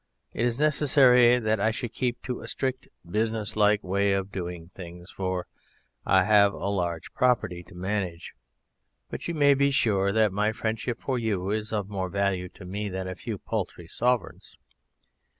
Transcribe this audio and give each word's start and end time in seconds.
It 0.33 0.47
is 0.47 0.57
necessary 0.57 1.37
that 1.37 1.59
I 1.59 1.69
should 1.69 1.93
keep 1.93 2.23
to 2.23 2.41
a 2.41 2.47
strict, 2.47 2.87
business 3.07 3.55
like 3.55 3.83
way 3.83 4.13
of 4.13 4.31
doing 4.31 4.69
things, 4.73 5.11
for 5.11 5.45
I 6.07 6.23
have 6.23 6.53
a 6.55 6.69
large 6.69 7.13
property 7.13 7.61
to 7.67 7.75
manage; 7.75 8.33
but 9.11 9.27
you 9.27 9.35
may 9.35 9.53
be 9.53 9.69
sure 9.69 10.11
that 10.11 10.33
my 10.33 10.53
friendship 10.53 10.99
for 11.01 11.19
you 11.19 11.51
is 11.51 11.71
of 11.71 11.87
more 11.87 12.09
value 12.09 12.49
to 12.49 12.65
me 12.65 12.89
than 12.89 13.07
a 13.07 13.13
few 13.13 13.37
paltry 13.37 13.85
sovereigns. 13.85 14.55